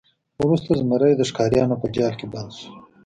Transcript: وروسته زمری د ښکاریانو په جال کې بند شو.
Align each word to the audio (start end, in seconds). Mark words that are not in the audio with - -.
وروسته 0.41 0.71
زمری 0.79 1.13
د 1.17 1.21
ښکاریانو 1.29 1.75
په 1.81 1.87
جال 1.95 2.13
کې 2.19 2.27
بند 2.33 2.51
شو. 2.59 2.71